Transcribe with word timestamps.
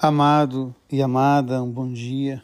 Amado 0.00 0.72
e 0.88 1.02
amada, 1.02 1.60
um 1.60 1.68
bom 1.68 1.92
dia. 1.92 2.40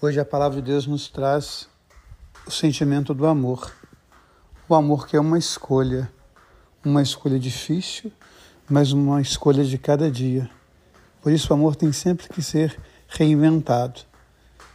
Hoje 0.00 0.18
a 0.18 0.24
palavra 0.24 0.62
de 0.62 0.70
Deus 0.70 0.86
nos 0.86 1.10
traz 1.10 1.68
o 2.46 2.50
sentimento 2.50 3.12
do 3.12 3.26
amor. 3.26 3.70
O 4.66 4.74
amor 4.74 5.06
que 5.06 5.14
é 5.14 5.20
uma 5.20 5.38
escolha, 5.38 6.10
uma 6.82 7.02
escolha 7.02 7.38
difícil, 7.38 8.10
mas 8.66 8.92
uma 8.92 9.20
escolha 9.20 9.62
de 9.62 9.76
cada 9.76 10.10
dia. 10.10 10.48
Por 11.20 11.32
isso 11.32 11.52
o 11.52 11.54
amor 11.54 11.76
tem 11.76 11.92
sempre 11.92 12.30
que 12.30 12.40
ser 12.40 12.80
reinventado. 13.08 14.00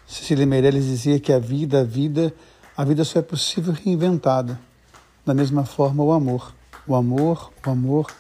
Cecília 0.06 0.46
Meirelles 0.46 0.86
dizia 0.86 1.20
que 1.20 1.34
a 1.34 1.40
vida, 1.40 1.82
a 1.82 1.84
vida, 1.84 2.32
a 2.78 2.86
vida 2.86 3.04
só 3.04 3.18
é 3.18 3.24
possível 3.24 3.74
reinventada. 3.74 4.60
Da 5.26 5.34
mesma 5.34 5.66
forma 5.66 6.04
o 6.04 6.12
amor. 6.12 6.54
O 6.86 6.94
amor, 6.94 7.52
o 7.66 7.70
amor, 7.72 8.14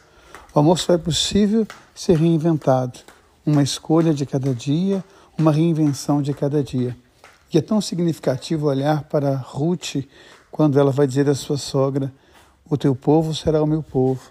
o 0.56 0.60
amor 0.60 0.80
só 0.80 0.94
é 0.94 0.98
possível 0.98 1.68
ser 1.94 2.18
reinventado. 2.18 3.11
Uma 3.46 3.64
escolha 3.64 4.14
de 4.14 4.26
cada 4.26 4.54
dia, 4.54 5.04
uma 5.38 5.52
reinvenção 5.52 6.22
de 6.22 6.34
cada 6.34 6.64
dia. 6.64 6.96
E 7.54 7.58
é 7.58 7.62
tão 7.62 7.82
significativo 7.82 8.68
olhar 8.68 9.04
para 9.04 9.36
Ruth 9.36 10.06
quando 10.52 10.80
ela 10.80 10.92
vai 10.92 11.08
dizer 11.08 11.30
à 11.30 11.36
sua 11.36 11.58
sogra: 11.58 12.14
O 12.70 12.78
teu 12.78 12.96
povo 12.96 13.34
será 13.34 13.62
o 13.62 13.68
meu 13.68 13.82
povo, 13.82 14.22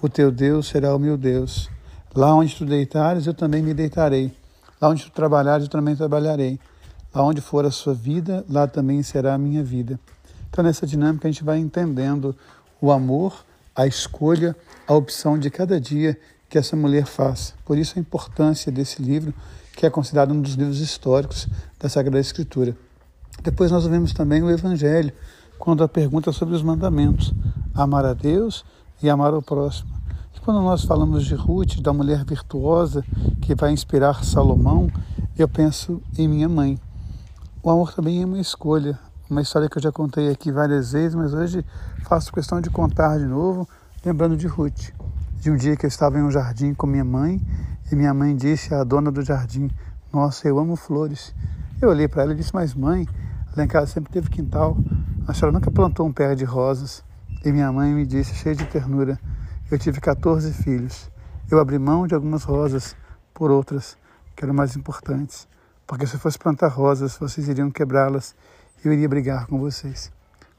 o 0.00 0.08
teu 0.08 0.30
Deus 0.30 0.68
será 0.68 0.94
o 0.94 0.98
meu 0.98 1.16
Deus. 1.16 1.68
Lá 2.14 2.32
onde 2.34 2.54
tu 2.54 2.64
deitares, 2.64 3.26
eu 3.26 3.34
também 3.34 3.62
me 3.62 3.74
deitarei. 3.74 4.32
Lá 4.80 4.88
onde 4.88 5.04
tu 5.04 5.10
trabalhares, 5.10 5.64
eu 5.64 5.70
também 5.70 5.96
trabalharei. 5.96 6.60
Lá 7.12 7.24
onde 7.24 7.40
for 7.40 7.64
a 7.64 7.70
sua 7.70 7.92
vida, 7.92 8.44
lá 8.48 8.68
também 8.68 9.02
será 9.02 9.34
a 9.34 9.38
minha 9.38 9.64
vida. 9.64 9.98
Então, 10.48 10.62
nessa 10.62 10.86
dinâmica, 10.86 11.26
a 11.26 11.30
gente 11.30 11.42
vai 11.42 11.58
entendendo 11.58 12.36
o 12.80 12.92
amor 12.92 13.44
a 13.74 13.86
escolha, 13.86 14.54
a 14.86 14.94
opção 14.94 15.38
de 15.38 15.50
cada 15.50 15.80
dia 15.80 16.16
que 16.48 16.58
essa 16.58 16.76
mulher 16.76 17.06
faz. 17.06 17.54
Por 17.64 17.78
isso 17.78 17.98
a 17.98 18.00
importância 18.00 18.70
desse 18.70 19.02
livro, 19.02 19.34
que 19.76 19.86
é 19.86 19.90
considerado 19.90 20.32
um 20.32 20.40
dos 20.40 20.54
livros 20.54 20.80
históricos 20.80 21.48
da 21.78 21.88
Sagrada 21.88 22.20
Escritura. 22.20 22.76
Depois 23.42 23.70
nós 23.70 23.86
vemos 23.86 24.12
também 24.12 24.42
o 24.42 24.50
Evangelho, 24.50 25.12
quando 25.58 25.82
a 25.82 25.88
pergunta 25.88 26.32
sobre 26.32 26.54
os 26.54 26.62
mandamentos, 26.62 27.32
amar 27.74 28.04
a 28.04 28.14
Deus 28.14 28.64
e 29.02 29.10
amar 29.10 29.34
ao 29.34 29.42
próximo. 29.42 29.90
E 30.34 30.40
quando 30.40 30.60
nós 30.62 30.84
falamos 30.84 31.24
de 31.24 31.34
Ruth, 31.34 31.80
da 31.80 31.92
mulher 31.92 32.24
virtuosa 32.24 33.04
que 33.40 33.54
vai 33.54 33.72
inspirar 33.72 34.24
Salomão, 34.24 34.90
eu 35.36 35.48
penso 35.48 36.00
em 36.16 36.28
minha 36.28 36.48
mãe. 36.48 36.78
O 37.62 37.70
amor 37.70 37.92
também 37.92 38.22
é 38.22 38.26
uma 38.26 38.40
escolha, 38.40 38.98
uma 39.28 39.42
história 39.42 39.68
que 39.68 39.78
eu 39.78 39.82
já 39.82 39.90
contei 39.90 40.30
aqui 40.30 40.52
várias 40.52 40.92
vezes, 40.92 41.14
mas 41.14 41.32
hoje 41.34 41.64
faço 42.04 42.32
questão 42.32 42.60
de 42.60 42.70
contar 42.70 43.18
de 43.18 43.24
novo, 43.24 43.68
lembrando 44.04 44.36
de 44.36 44.46
Ruth. 44.46 44.92
De 45.44 45.50
um 45.50 45.56
dia 45.56 45.76
que 45.76 45.84
eu 45.84 45.88
estava 45.88 46.18
em 46.18 46.22
um 46.22 46.30
jardim 46.30 46.72
com 46.72 46.86
minha 46.86 47.04
mãe 47.04 47.38
e 47.92 47.94
minha 47.94 48.14
mãe 48.14 48.34
disse 48.34 48.74
à 48.74 48.82
dona 48.82 49.12
do 49.12 49.20
jardim: 49.20 49.70
Nossa, 50.10 50.48
eu 50.48 50.58
amo 50.58 50.74
flores. 50.74 51.34
Eu 51.82 51.90
olhei 51.90 52.08
para 52.08 52.22
ela 52.22 52.32
e 52.32 52.34
disse: 52.34 52.54
Mas 52.54 52.72
mãe, 52.72 53.06
lá 53.54 53.62
em 53.62 53.68
casa 53.68 53.88
sempre 53.88 54.10
teve 54.10 54.30
quintal, 54.30 54.74
a 55.28 55.34
senhora 55.34 55.52
nunca 55.52 55.70
plantou 55.70 56.06
um 56.06 56.12
pé 56.14 56.34
de 56.34 56.46
rosas. 56.46 57.04
E 57.44 57.52
minha 57.52 57.70
mãe 57.70 57.92
me 57.92 58.06
disse, 58.06 58.32
cheia 58.32 58.54
de 58.54 58.64
ternura: 58.64 59.20
Eu 59.70 59.78
tive 59.78 60.00
14 60.00 60.50
filhos. 60.50 61.10
Eu 61.50 61.60
abri 61.60 61.78
mão 61.78 62.06
de 62.06 62.14
algumas 62.14 62.42
rosas 62.42 62.96
por 63.34 63.50
outras 63.50 63.98
que 64.34 64.46
eram 64.46 64.54
mais 64.54 64.74
importantes. 64.76 65.46
Porque 65.86 66.06
se 66.06 66.14
eu 66.14 66.20
fosse 66.20 66.38
plantar 66.38 66.68
rosas, 66.68 67.18
vocês 67.18 67.48
iriam 67.48 67.70
quebrá-las 67.70 68.34
eu 68.82 68.90
iria 68.90 69.10
brigar 69.10 69.46
com 69.46 69.58
vocês. 69.58 70.10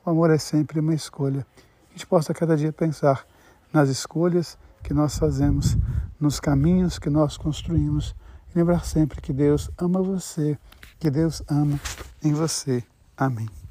O 0.05 0.11
amor 0.11 0.29
é 0.29 0.37
sempre 0.37 0.79
uma 0.79 0.93
escolha. 0.93 1.43
A 1.89 1.91
gente 1.93 2.05
possa 2.05 2.35
cada 2.35 2.55
dia 2.55 2.71
pensar 2.71 3.25
nas 3.73 3.89
escolhas 3.89 4.59
que 4.85 4.93
nós 4.93 5.17
fazemos, 5.17 5.75
nos 6.19 6.39
caminhos 6.39 6.99
que 6.99 7.09
nós 7.09 7.37
construímos 7.37 8.15
e 8.53 8.57
lembrar 8.57 8.85
sempre 8.85 9.19
que 9.19 9.33
Deus 9.33 9.69
ama 9.77 10.01
você, 10.01 10.57
que 10.99 11.09
Deus 11.09 11.41
ama 11.49 11.79
em 12.23 12.31
você. 12.33 12.83
Amém. 13.17 13.64